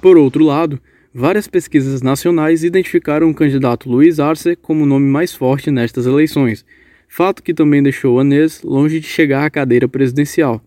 Por 0.00 0.18
outro 0.18 0.44
lado, 0.44 0.80
várias 1.14 1.48
pesquisas 1.48 2.02
nacionais 2.02 2.62
identificaram 2.62 3.30
o 3.30 3.34
candidato 3.34 3.88
Luiz 3.88 4.20
Arce 4.20 4.56
como 4.56 4.84
o 4.84 4.86
nome 4.86 5.06
mais 5.06 5.34
forte 5.34 5.70
nestas 5.70 6.06
eleições, 6.06 6.64
fato 7.08 7.42
que 7.42 7.54
também 7.54 7.82
deixou 7.82 8.20
Anês 8.20 8.62
longe 8.62 9.00
de 9.00 9.06
chegar 9.06 9.44
à 9.44 9.50
cadeira 9.50 9.88
presidencial. 9.88 10.62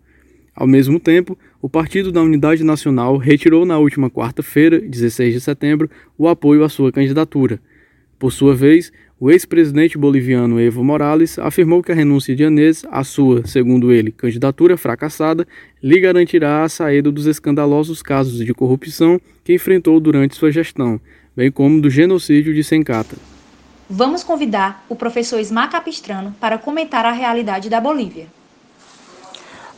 Ao 0.54 0.68
mesmo 0.68 1.00
tempo, 1.00 1.38
o 1.62 1.70
Partido 1.70 2.12
da 2.12 2.22
Unidade 2.22 2.64
Nacional 2.64 3.18
retirou 3.18 3.66
na 3.66 3.78
última 3.78 4.10
quarta-feira, 4.10 4.80
16 4.82 5.34
de 5.34 5.42
setembro, 5.42 5.90
o 6.18 6.28
apoio 6.28 6.64
à 6.64 6.70
sua 6.70 6.92
candidatura. 6.92 7.60
Por 8.20 8.32
sua 8.32 8.54
vez, 8.54 8.92
o 9.22 9.30
ex-presidente 9.30 10.00
boliviano 10.00 10.60
Evo 10.60 10.84
Morales 10.84 11.38
afirmou 11.38 11.84
que 11.84 11.92
a 11.92 11.96
renúncia 11.96 12.36
de 12.36 12.44
Anês 12.44 12.84
à 12.92 13.04
sua, 13.04 13.46
segundo 13.46 13.92
ele, 13.92 14.12
candidatura 14.12 14.76
fracassada 14.76 15.48
lhe 15.82 16.00
garantirá 16.00 16.64
a 16.64 16.70
saída 16.70 17.12
dos 17.12 17.28
escandalosos 17.28 18.02
casos 18.02 18.44
de 18.44 18.52
corrupção 18.52 19.22
que 19.44 19.54
enfrentou 19.54 20.00
durante 20.00 20.36
sua 20.36 20.52
gestão, 20.52 21.00
bem 21.38 21.52
como 21.52 21.80
do 21.80 21.88
genocídio 21.88 22.52
de 22.52 22.64
Sencata. 22.64 23.16
Vamos 23.88 24.24
convidar 24.24 24.84
o 24.90 24.96
professor 24.96 25.40
Ismar 25.40 25.70
Capistrano 25.70 26.36
para 26.42 26.58
comentar 26.58 27.06
a 27.06 27.12
realidade 27.12 27.70
da 27.70 27.80
Bolívia. 27.80 28.26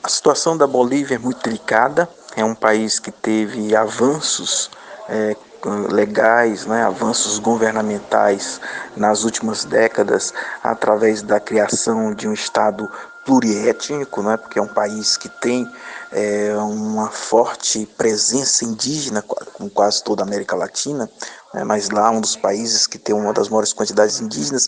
A 0.01 0.07
situação 0.07 0.57
da 0.57 0.65
Bolívia 0.65 1.15
é 1.15 1.19
muito 1.19 1.43
delicada. 1.43 2.07
É 2.37 2.45
um 2.45 2.55
país 2.55 2.97
que 2.97 3.11
teve 3.11 3.75
avanços 3.75 4.71
é, 5.09 5.35
legais, 5.69 6.65
né, 6.65 6.83
avanços 6.83 7.39
governamentais 7.39 8.59
nas 8.95 9.23
últimas 9.23 9.63
décadas 9.63 10.33
através 10.63 11.21
da 11.21 11.39
criação 11.39 12.13
de 12.13 12.27
um 12.27 12.33
Estado 12.33 12.89
pluriétnico, 13.25 14.21
né, 14.21 14.37
porque 14.37 14.59
é 14.59 14.61
um 14.61 14.67
país 14.67 15.15
que 15.15 15.29
tem 15.29 15.69
é, 16.11 16.53
uma 16.57 17.09
forte 17.09 17.85
presença 17.97 18.65
indígena, 18.65 19.21
com 19.21 19.69
quase 19.69 20.03
toda 20.03 20.21
a 20.21 20.25
América 20.25 20.55
Latina, 20.55 21.09
né, 21.53 21.63
mas 21.63 21.89
lá 21.89 22.11
um 22.11 22.19
dos 22.19 22.35
países 22.35 22.85
que 22.85 22.97
tem 22.97 23.15
uma 23.15 23.33
das 23.33 23.47
maiores 23.47 23.73
quantidades 23.73 24.19
indígenas, 24.19 24.67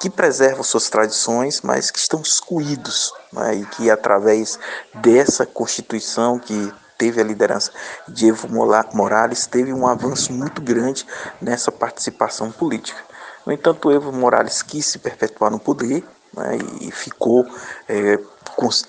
que 0.00 0.08
preservam 0.08 0.62
suas 0.62 0.88
tradições, 0.88 1.60
mas 1.62 1.90
que 1.90 1.98
estão 1.98 2.20
excluídos, 2.20 3.12
né, 3.32 3.56
e 3.56 3.66
que 3.66 3.90
através 3.90 4.58
dessa 4.94 5.44
Constituição 5.44 6.38
que 6.38 6.72
teve 6.98 7.20
a 7.20 7.24
liderança 7.24 7.70
de 8.08 8.28
Evo 8.28 8.48
Morales, 8.92 9.46
teve 9.46 9.72
um 9.72 9.86
avanço 9.86 10.32
muito 10.32 10.60
grande 10.60 11.06
nessa 11.40 11.70
participação 11.70 12.50
política. 12.50 13.00
No 13.44 13.52
entanto, 13.52 13.90
Evo 13.90 14.12
Morales 14.12 14.62
quis 14.62 14.86
se 14.86 14.98
perpetuar 14.98 15.50
no 15.50 15.58
poder 15.58 16.04
né, 16.34 16.58
e 16.80 16.90
ficou 16.90 17.46
é, 17.88 18.18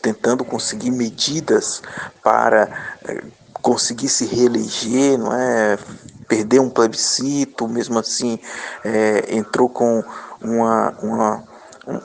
tentando 0.01 0.43
conseguir 0.43 0.91
medidas 0.91 1.81
para 2.23 2.69
é, 3.07 3.23
conseguir 3.61 4.09
se 4.09 4.25
reeleger, 4.25 5.17
não 5.17 5.33
é? 5.33 5.77
perder 6.27 6.59
um 6.59 6.69
plebiscito, 6.69 7.67
mesmo 7.67 7.97
assim 7.97 8.37
é, 8.83 9.33
entrou 9.35 9.69
com 9.69 10.03
uma, 10.41 10.91
uma, 11.01 11.43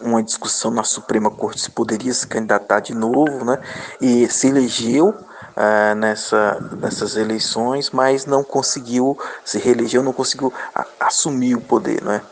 uma 0.01 0.23
discussão 0.23 0.71
na 0.71 0.85
Suprema 0.85 1.31
Corte 1.31 1.61
se 1.61 1.71
poderia 1.71 2.15
se 2.15 2.27
candidatar 2.27 2.81
de 2.81 2.95
novo, 2.95 3.45
né? 3.45 3.59
e 4.01 4.29
se 4.29 4.49
elegeu 4.49 5.15
Uh, 5.55 5.95
nessa, 5.97 6.59
nessas 6.81 7.15
eleições, 7.15 7.91
mas 7.91 8.25
não 8.25 8.43
conseguiu 8.43 9.19
se 9.45 9.59
reelegeu, 9.59 10.03
não 10.03 10.13
conseguiu 10.13 10.51
a, 10.75 10.87
assumir 11.01 11.55
o 11.55 11.61
poder, 11.61 12.03
né? 12.03 12.23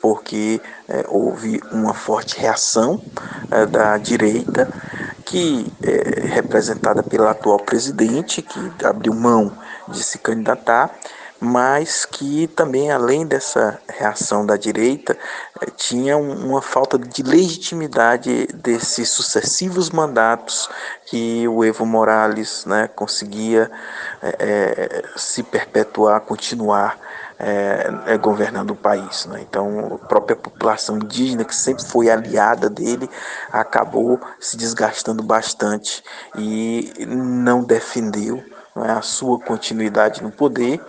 porque 0.00 0.60
é, 0.88 1.04
houve 1.08 1.60
uma 1.70 1.92
forte 1.92 2.38
reação 2.38 3.02
é, 3.50 3.66
da 3.66 3.98
direita, 3.98 4.68
que 5.24 5.70
é 5.82 6.26
representada 6.26 7.02
pelo 7.02 7.28
atual 7.28 7.58
presidente, 7.58 8.42
que 8.42 8.72
abriu 8.84 9.14
mão 9.14 9.52
de 9.86 10.02
se 10.02 10.18
candidatar, 10.18 10.90
mas 11.40 12.04
que 12.04 12.46
também, 12.48 12.92
além 12.92 13.26
dessa 13.26 13.80
reação 13.88 14.44
da 14.44 14.56
direita, 14.56 15.16
é, 15.60 15.66
tinha 15.70 16.16
uma 16.16 16.60
falta 16.60 16.98
de 16.98 17.22
legitimidade 17.22 18.46
desses 18.54 19.08
sucessivos 19.08 19.90
mandatos 19.90 20.68
que 21.06 21.48
o 21.48 21.64
Evo 21.64 21.86
Morales 21.86 22.66
né, 22.66 22.88
conseguia 22.88 23.70
é, 24.22 25.02
se 25.16 25.42
perpetuar, 25.42 26.20
continuar 26.20 26.98
é, 27.40 28.18
governando 28.18 28.72
o 28.72 28.76
país. 28.76 29.24
Né? 29.24 29.40
Então, 29.40 29.98
a 30.02 30.06
própria 30.06 30.36
população 30.36 30.98
indígena, 30.98 31.44
que 31.44 31.54
sempre 31.54 31.84
foi 31.84 32.10
aliada 32.10 32.68
dele, 32.68 33.08
acabou 33.50 34.20
se 34.38 34.58
desgastando 34.58 35.22
bastante 35.22 36.04
e 36.36 36.92
não 37.08 37.64
defendeu 37.64 38.44
né, 38.76 38.92
a 38.92 39.00
sua 39.00 39.40
continuidade 39.40 40.22
no 40.22 40.30
poder. 40.30 40.80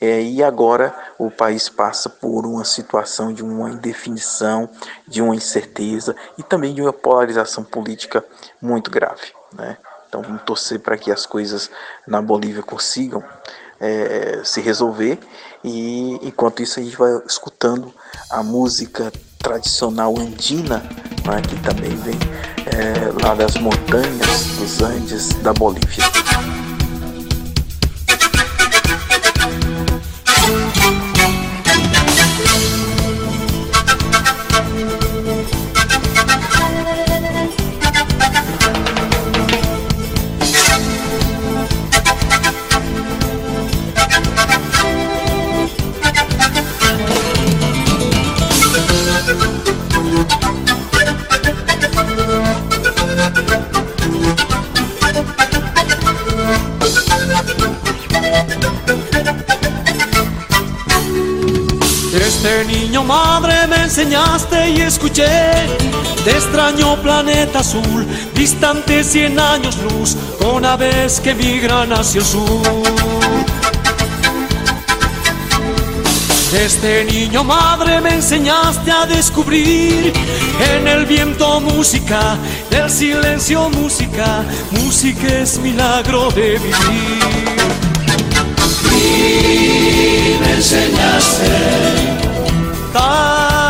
É, 0.00 0.22
e 0.22 0.42
agora 0.44 0.94
o 1.18 1.30
país 1.30 1.68
passa 1.68 2.08
por 2.08 2.46
uma 2.46 2.64
situação 2.64 3.32
de 3.32 3.42
uma 3.42 3.70
indefinição, 3.70 4.68
de 5.06 5.20
uma 5.20 5.34
incerteza 5.34 6.14
e 6.36 6.42
também 6.42 6.72
de 6.72 6.80
uma 6.80 6.92
polarização 6.92 7.64
política 7.64 8.24
muito 8.62 8.90
grave. 8.90 9.32
Né? 9.52 9.76
Então 10.08 10.22
vamos 10.22 10.42
torcer 10.42 10.80
para 10.80 10.96
que 10.96 11.10
as 11.10 11.26
coisas 11.26 11.70
na 12.06 12.22
Bolívia 12.22 12.62
consigam 12.62 13.22
é, 13.80 14.40
se 14.44 14.60
resolver 14.60 15.18
e 15.64 16.18
enquanto 16.22 16.62
isso 16.62 16.78
a 16.78 16.82
gente 16.82 16.96
vai 16.96 17.10
escutando 17.26 17.92
a 18.30 18.42
música 18.42 19.12
tradicional 19.38 20.18
andina, 20.18 20.78
né, 21.24 21.40
que 21.48 21.60
também 21.62 21.94
vem 21.96 22.18
é, 22.66 23.24
lá 23.24 23.34
das 23.34 23.54
montanhas 23.56 24.44
dos 24.58 24.82
Andes 24.82 25.32
da 25.34 25.52
Bolívia. 25.52 26.27
De 65.26 66.30
extraño 66.30 66.96
planeta 67.02 67.58
azul, 67.58 68.06
distante 68.34 69.02
cien 69.02 69.38
años 69.38 69.76
luz, 69.78 70.16
con 70.40 70.64
aves 70.64 71.18
que 71.20 71.34
migran 71.34 71.92
hacia 71.92 72.20
el 72.20 72.24
sur. 72.24 72.62
Desde 76.52 77.04
niño 77.04 77.42
madre 77.42 78.00
me 78.00 78.14
enseñaste 78.14 78.92
a 78.92 79.06
descubrir 79.06 80.12
en 80.72 80.86
el 80.86 81.04
viento 81.04 81.60
música, 81.60 82.36
del 82.70 82.88
silencio 82.88 83.68
música, 83.70 84.44
música 84.70 85.26
es 85.40 85.58
milagro 85.58 86.30
de 86.30 86.58
vivir. 86.58 87.24
Y 88.94 90.38
me 90.40 90.52
enseñaste 90.54 91.50
tan 92.92 93.67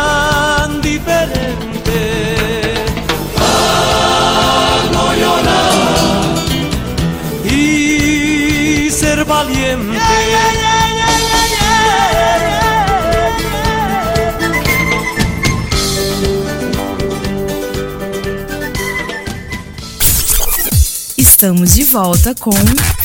Estamos 21.39 21.73
de 21.73 21.85
volta 21.85 22.35
com 22.35 22.51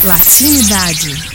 Latinidade 0.03 1.35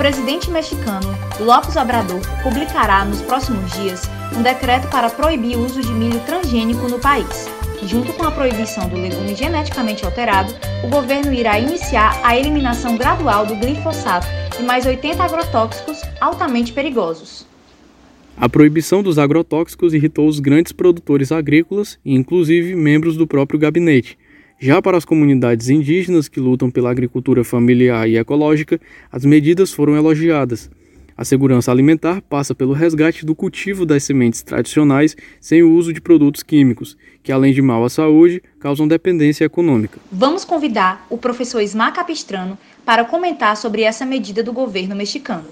presidente 0.00 0.50
mexicano 0.50 1.14
López 1.40 1.76
Obrador 1.76 2.22
publicará 2.42 3.04
nos 3.04 3.20
próximos 3.20 3.70
dias 3.72 4.08
um 4.34 4.40
decreto 4.40 4.88
para 4.88 5.10
proibir 5.10 5.58
o 5.58 5.66
uso 5.66 5.82
de 5.82 5.92
milho 5.92 6.18
transgênico 6.20 6.88
no 6.88 6.98
país. 6.98 7.50
Junto 7.82 8.10
com 8.14 8.24
a 8.24 8.30
proibição 8.30 8.88
do 8.88 8.96
legume 8.96 9.34
geneticamente 9.34 10.02
alterado, 10.06 10.54
o 10.82 10.88
governo 10.88 11.34
irá 11.34 11.58
iniciar 11.58 12.18
a 12.24 12.34
eliminação 12.34 12.96
gradual 12.96 13.44
do 13.44 13.56
glifosato 13.56 14.26
e 14.58 14.62
mais 14.62 14.86
80 14.86 15.22
agrotóxicos 15.22 16.00
altamente 16.18 16.72
perigosos. 16.72 17.49
A 18.40 18.48
proibição 18.48 19.02
dos 19.02 19.18
agrotóxicos 19.18 19.92
irritou 19.92 20.26
os 20.26 20.40
grandes 20.40 20.72
produtores 20.72 21.30
agrícolas 21.30 21.98
e, 22.02 22.14
inclusive, 22.14 22.74
membros 22.74 23.14
do 23.14 23.26
próprio 23.26 23.60
gabinete, 23.60 24.16
já 24.58 24.80
para 24.80 24.96
as 24.96 25.04
comunidades 25.04 25.68
indígenas 25.68 26.26
que 26.26 26.40
lutam 26.40 26.70
pela 26.70 26.90
agricultura 26.90 27.44
familiar 27.44 28.08
e 28.08 28.16
ecológica, 28.16 28.80
as 29.12 29.26
medidas 29.26 29.74
foram 29.74 29.94
elogiadas. 29.94 30.70
A 31.14 31.22
segurança 31.22 31.70
alimentar 31.70 32.22
passa 32.22 32.54
pelo 32.54 32.72
resgate 32.72 33.26
do 33.26 33.34
cultivo 33.34 33.84
das 33.84 34.04
sementes 34.04 34.42
tradicionais 34.42 35.14
sem 35.38 35.62
o 35.62 35.74
uso 35.74 35.92
de 35.92 36.00
produtos 36.00 36.42
químicos, 36.42 36.96
que 37.22 37.30
além 37.30 37.52
de 37.52 37.60
mal 37.60 37.84
à 37.84 37.90
saúde, 37.90 38.42
causam 38.58 38.88
dependência 38.88 39.44
econômica. 39.44 39.98
Vamos 40.10 40.46
convidar 40.46 41.06
o 41.10 41.18
professor 41.18 41.60
Ismar 41.60 41.92
Capistrano 41.92 42.56
para 42.86 43.04
comentar 43.04 43.54
sobre 43.58 43.82
essa 43.82 44.06
medida 44.06 44.42
do 44.42 44.50
governo 44.50 44.96
mexicano. 44.96 45.44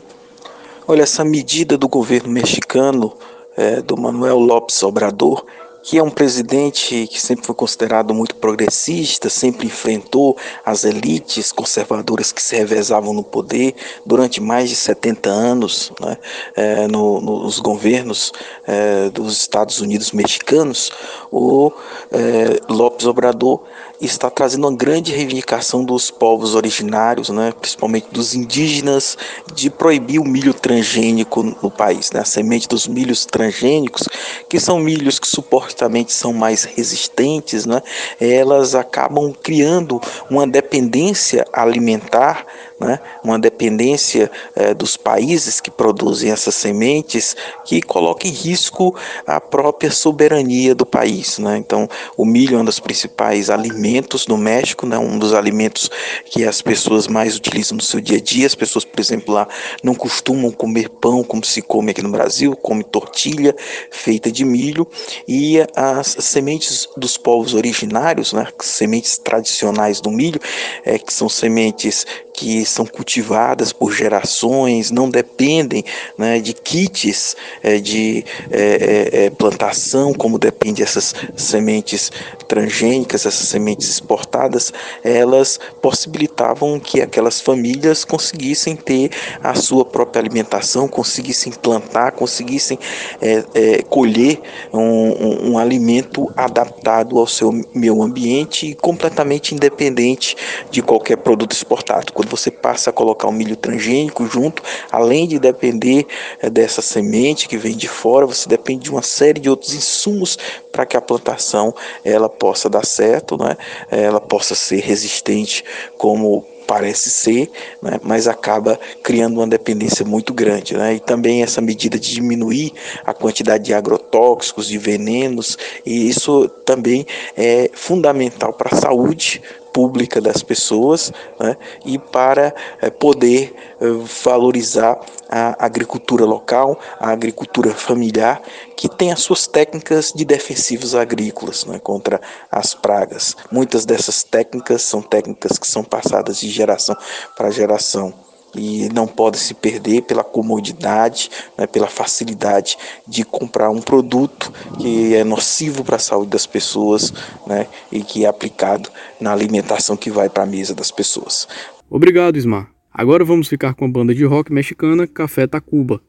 Olha, 0.91 1.03
essa 1.03 1.23
medida 1.23 1.77
do 1.77 1.87
governo 1.87 2.31
mexicano, 2.31 3.13
é, 3.55 3.83
do 3.83 3.95
Manuel 3.95 4.39
López 4.39 4.83
Obrador, 4.83 5.45
que 5.83 5.99
é 5.99 6.03
um 6.03 6.09
presidente 6.09 7.07
que 7.07 7.21
sempre 7.21 7.45
foi 7.45 7.55
considerado 7.55 8.15
muito 8.15 8.37
progressista, 8.37 9.29
sempre 9.29 9.67
enfrentou 9.67 10.35
as 10.65 10.85
elites 10.85 11.53
conservadoras 11.53 12.33
que 12.33 12.43
se 12.43 12.57
revezavam 12.57 13.13
no 13.13 13.23
poder 13.23 13.75
durante 14.07 14.41
mais 14.41 14.71
de 14.71 14.77
70 14.77 15.29
anos 15.29 15.93
né, 16.01 16.17
é, 16.57 16.89
no, 16.89 17.21
nos 17.21 17.61
governos 17.61 18.33
é, 18.67 19.11
dos 19.11 19.37
Estados 19.39 19.83
Unidos 19.83 20.13
mexicanos, 20.13 20.91
o 21.31 21.71
é, 22.11 22.61
López 22.73 23.07
Obrador 23.07 23.63
está 24.01 24.31
trazendo 24.31 24.67
uma 24.67 24.77
grande 24.77 25.13
reivindicação 25.13 25.85
dos 25.85 26.11
povos 26.11 26.55
originários, 26.55 27.29
né, 27.29 27.53
principalmente 27.59 28.09
dos 28.11 28.35
indígenas, 28.35 29.19
de 29.55 29.71
proibir 29.71 30.21
o 30.21 30.25
milho 30.25 30.55
transgênico 30.55 31.43
no 31.43 31.71
país. 31.71 32.11
Né, 32.13 32.21
a 32.21 32.25
semente 32.25 32.69
dos 32.69 32.87
milhos 32.87 33.25
transgênicos, 33.27 34.09
que 34.49 34.61
são 34.61 34.79
milhos 34.79 35.19
que 35.19 35.27
supostamente 35.27 36.13
são 36.13 36.33
mais 36.33 36.65
resistentes, 36.65 37.67
né, 37.67 37.83
elas 38.21 38.75
acabam 38.75 39.33
criando 39.33 40.01
uma 40.31 40.47
dependência 40.47 41.45
alimentar 41.53 42.47
né, 42.81 43.01
uma 43.25 43.39
dependência 43.39 44.31
eh, 44.55 44.73
dos 44.73 44.97
países 44.97 45.61
que 45.61 45.71
produzem 45.71 46.31
essas 46.31 46.55
sementes 46.55 47.37
que 47.65 47.83
coloca 47.83 48.27
em 48.27 48.31
risco 48.31 48.95
a 49.27 49.41
própria 49.41 49.91
soberania 49.91 50.75
do 50.75 50.87
país. 50.87 51.39
Né? 51.39 51.57
Então, 51.59 51.89
o 52.17 52.25
milho 52.25 52.57
é 52.57 52.61
um 52.61 52.65
dos 52.65 52.79
principais 52.79 53.51
alimentos 53.51 54.27
no 54.27 54.37
México, 54.37 54.87
né, 54.87 54.99
um 54.99 55.19
dos 55.19 55.35
alimentos 55.35 55.91
que 56.27 56.45
as 56.45 56.63
pessoas 56.63 57.09
mais 57.09 57.37
utilizam 57.37 57.77
no 57.77 57.83
seu 57.83 58.01
dia 58.01 58.19
a 58.19 58.21
dia. 58.21 58.47
As 58.47 58.55
pessoas, 58.55 58.85
por 58.85 59.01
exemplo, 59.01 59.35
lá 59.35 59.49
não 59.83 59.95
costumam 59.95 60.51
comer 60.51 60.89
pão 60.89 61.25
como 61.25 61.45
se 61.45 61.61
come 61.61 61.91
aqui 61.91 62.03
no 62.03 62.11
Brasil, 62.11 62.55
come 62.57 62.85
tortilha 62.85 63.55
feita 63.91 64.31
de 64.31 64.45
milho 64.45 64.87
e 65.27 65.59
as 65.75 66.17
sementes 66.21 66.89
dos 66.97 67.17
povos 67.17 67.55
originários, 67.55 68.33
né, 68.33 68.47
sementes 68.61 69.19
tradicionais 69.19 70.01
do 70.01 70.11
milho, 70.11 70.41
é, 70.85 70.99
que 70.99 71.13
são 71.13 71.29
sementes 71.29 72.07
que 72.33 72.65
são 72.71 72.87
cultivadas 72.87 73.73
por 73.73 73.93
gerações, 73.93 74.91
não 74.91 75.09
dependem 75.11 75.85
né, 76.17 76.39
de 76.41 76.53
kits 76.53 77.37
é, 77.63 77.79
de 77.79 78.25
é, 78.51 78.61
é, 78.61 79.25
é, 79.25 79.31
plantação, 79.31 80.13
como 80.13 80.39
depende 80.39 80.83
essas 80.83 81.15
sementes 81.37 82.11
transgênicas, 82.47 83.27
essas 83.27 83.49
sementes 83.49 83.89
exportadas, 83.89 84.73
elas 85.05 85.59
possibilitavam 85.83 86.81
que 86.81 87.01
aquelas 87.01 87.41
famílias 87.41 88.05
conseguissem 88.05 88.75
ter 88.75 89.11
a 89.43 89.55
sua 89.55 89.85
própria 89.85 90.21
alimentação, 90.21 90.89
conseguissem 90.89 91.53
plantar, 91.53 92.13
conseguissem 92.13 92.79
é, 93.21 93.83
colher 93.83 94.41
um, 94.73 94.81
um, 94.81 95.51
um 95.53 95.59
alimento 95.59 96.31
adaptado 96.37 97.19
ao 97.19 97.27
seu 97.27 97.53
meio 97.75 98.03
ambiente 98.03 98.69
e 98.69 98.75
completamente 98.75 99.55
independente 99.55 100.37
de 100.71 100.83
qualquer 100.83 101.17
produto 101.17 101.53
exportado. 101.53 102.13
Quando 102.13 102.29
você 102.29 102.51
passa 102.61 102.91
a 102.91 102.93
colocar 102.93 103.29
o 103.29 103.33
milho 103.33 103.57
transgênico 103.57 104.27
junto, 104.27 104.63
além 104.91 105.27
de 105.27 105.39
depender 105.39 106.07
é, 106.41 106.51
dessa 106.51 106.83
semente 106.83 107.49
que 107.49 107.57
vem 107.57 107.77
de 107.77 107.89
fora, 107.89 108.27
você 108.27 108.49
depende 108.49 108.85
de 108.85 108.91
uma 108.91 109.03
série 109.03 109.41
de 109.41 109.49
outros 109.49 109.75
insumos 109.75 110.39
para 110.73 110.87
que 110.87 110.97
a 110.97 111.01
plantação 111.01 111.75
ela 112.05 112.29
possa 112.29 112.69
dar 112.69 112.85
certo, 112.85 113.37
né? 113.37 113.57
ela 113.91 114.21
possa 114.21 114.55
ser 114.55 114.81
resistente 114.81 115.65
como 115.97 116.45
parece 116.69 117.09
ser, 117.09 117.51
né, 117.81 117.99
mas 118.03 118.29
acaba 118.29 118.79
criando 119.03 119.39
uma 119.39 119.47
dependência 119.47 120.05
muito 120.05 120.35
grande. 120.35 120.77
Né, 120.77 120.97
e 120.97 121.01
também 121.01 121.43
essa 121.43 121.63
medida 121.63 121.99
de 121.99 122.13
diminuir 122.13 122.75
a 123.07 123.15
quantidade 123.15 123.65
de 123.65 123.73
agrotóxicos, 123.73 124.69
de 124.69 124.77
venenos, 124.77 125.57
e 125.85 126.11
isso 126.11 126.47
também 126.67 127.07
é 127.35 127.71
fundamental 127.73 128.53
para 128.53 128.77
a 128.77 128.79
saúde 128.79 129.41
pública 129.79 130.21
das 130.21 130.43
pessoas 130.43 131.13
né, 131.39 131.57
e 131.85 132.01
para 132.01 132.53
é, 132.83 132.91
poder 132.91 133.55
é, 133.81 133.87
valorizar 134.25 134.99
a 135.31 135.65
agricultura 135.65 136.25
local, 136.25 136.81
a 136.99 137.11
agricultura 137.11 137.71
familiar, 137.71 138.43
que 138.77 138.89
tem 138.89 139.13
as 139.13 139.21
suas 139.21 139.47
técnicas 139.47 140.13
de 140.13 140.25
defensivos 140.25 140.97
agrícolas 140.97 141.65
né, 141.65 141.79
contra 141.79 142.21
as 142.51 142.75
pragas. 142.75 143.37
Muitas 143.53 143.87
dessas 143.87 144.25
técnicas 144.25 144.83
são 144.83 145.01
técnicas 145.01 145.57
que 145.57 145.69
são 145.69 145.85
passadas 145.85 146.41
de 146.41 146.51
geração 146.51 146.97
para 147.37 147.53
geração 147.53 148.13
e 148.55 148.89
não 148.93 149.07
pode 149.07 149.39
se 149.39 149.55
perder 149.55 150.03
pela 150.03 150.25
comodidade, 150.25 151.31
né, 151.57 151.67
pela 151.67 151.87
facilidade 151.87 152.77
de 153.07 153.25
comprar 153.25 153.71
um 153.71 153.81
produto 153.81 154.53
que 154.79 155.15
é 155.15 155.25
nocivo 155.25 155.85
para 155.85 155.97
a 155.97 156.01
saúde 156.01 156.31
das 156.31 156.47
pessoas 156.47 157.13
né, 157.47 157.67
e 157.93 158.03
que 158.03 158.25
é 158.25 158.29
aplicado 158.29 158.89
na 159.21 159.33
alimentação 159.33 159.97
que 159.97 160.11
vai 160.11 160.29
para 160.29 160.45
a 160.45 160.47
mesa 160.47 160.75
das 160.75 160.91
pessoas. 160.91 161.47
Obrigado, 161.91 162.37
Ismar. 162.37 162.71
Agora 162.93 163.25
vamos 163.25 163.49
ficar 163.49 163.75
com 163.75 163.85
a 163.85 163.89
banda 163.89 164.15
de 164.15 164.25
rock 164.25 164.53
mexicana 164.53 165.07
Café 165.07 165.47
Tacuba. 165.47 166.01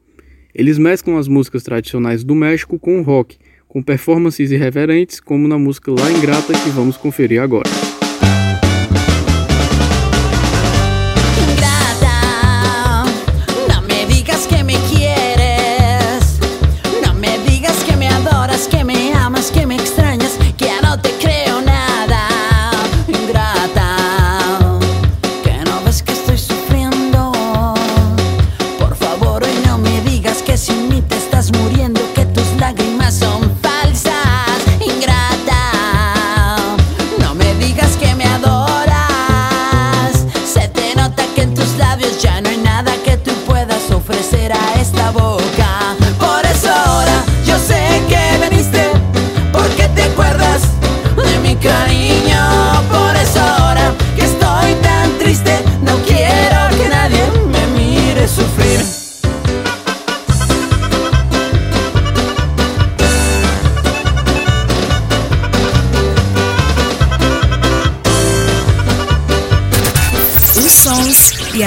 Eles 0.54 0.78
mesclam 0.78 1.16
as 1.16 1.28
músicas 1.28 1.62
tradicionais 1.62 2.24
do 2.24 2.34
México 2.34 2.78
com 2.78 2.98
o 2.98 3.02
rock, 3.02 3.38
com 3.68 3.82
performances 3.82 4.50
irreverentes, 4.50 5.20
como 5.20 5.46
na 5.46 5.58
música 5.58 5.92
La 5.92 6.10
Ingrata 6.10 6.52
que 6.52 6.70
vamos 6.70 6.96
conferir 6.96 7.40
agora. 7.40 7.70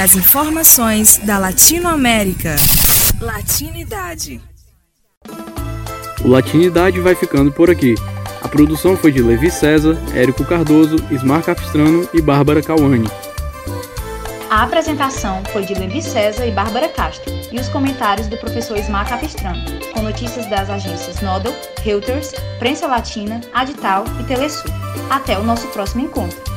As 0.04 0.18
informações 0.18 1.18
da 1.20 1.38
Latinoamérica. 1.38 2.58
Latinidade. 3.22 4.42
O 6.22 6.28
Latinidade 6.28 7.00
vai 7.00 7.16
ficando 7.16 7.54
por 7.54 7.70
aqui. 7.70 7.96
A 8.42 8.50
produção 8.50 8.98
foi 8.98 9.14
de 9.14 9.22
Levi 9.22 9.50
César, 9.50 9.98
Érico 10.14 10.44
Cardoso, 10.44 10.98
Ismar 11.10 11.42
Capistrano 11.42 12.06
e 12.14 12.22
Bárbara 12.22 12.62
Cauani. 12.62 13.08
A 14.50 14.64
apresentação 14.64 15.42
foi 15.54 15.64
de 15.64 15.74
Levi 15.74 16.02
César 16.02 16.46
e 16.46 16.52
Bárbara 16.52 16.90
Castro 16.90 17.32
e 17.50 17.58
os 17.58 17.70
comentários 17.70 18.28
do 18.28 18.38
professor 18.38 18.78
Ismar 18.78 19.08
Capistrano, 19.08 19.64
com 19.94 20.02
notícias 20.02 20.46
das 20.48 20.70
agências 20.70 21.22
Nodal, 21.22 21.56
Reuters, 21.82 22.34
Prensa 22.60 22.88
Latina, 22.88 23.40
Adital 23.54 24.04
e 24.20 24.24
Telesul. 24.26 24.70
Até 25.10 25.40
o 25.40 25.44
nosso 25.44 25.66
próximo 25.70 26.04
encontro. 26.04 26.53